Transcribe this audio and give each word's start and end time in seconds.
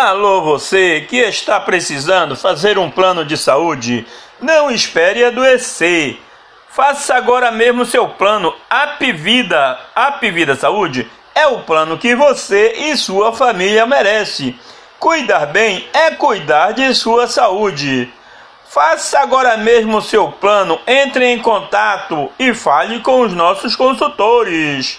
Alô, 0.00 0.40
você 0.40 1.02
que 1.06 1.18
está 1.18 1.60
precisando 1.60 2.34
fazer 2.34 2.78
um 2.78 2.90
plano 2.90 3.22
de 3.22 3.36
saúde, 3.36 4.06
não 4.40 4.70
espere 4.70 5.22
adoecer. 5.22 6.18
Faça 6.70 7.14
agora 7.14 7.50
mesmo 7.50 7.84
seu 7.84 8.08
plano 8.08 8.50
Apvida. 8.70 9.78
Apvida 9.94 10.54
Saúde 10.56 11.06
é 11.34 11.46
o 11.46 11.58
plano 11.64 11.98
que 11.98 12.14
você 12.14 12.72
e 12.78 12.96
sua 12.96 13.34
família 13.34 13.84
merece. 13.84 14.58
Cuidar 14.98 15.44
bem 15.46 15.86
é 15.92 16.12
cuidar 16.12 16.72
de 16.72 16.94
sua 16.94 17.26
saúde. 17.26 18.10
Faça 18.70 19.18
agora 19.20 19.58
mesmo 19.58 20.00
seu 20.00 20.32
plano, 20.32 20.80
entre 20.86 21.26
em 21.26 21.38
contato 21.42 22.32
e 22.38 22.54
fale 22.54 23.00
com 23.00 23.20
os 23.20 23.34
nossos 23.34 23.76
consultores. 23.76 24.98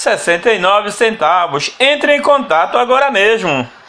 69 0.00 0.90
centavos. 0.92 1.72
Entre 1.78 2.16
em 2.16 2.22
contato 2.22 2.78
agora 2.78 3.10
mesmo. 3.10 3.79